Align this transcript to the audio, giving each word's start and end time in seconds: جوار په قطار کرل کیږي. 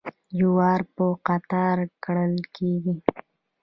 جوار 0.37 0.81
په 0.95 1.05
قطار 1.27 1.77
کرل 2.03 2.35
کیږي. 2.55 2.95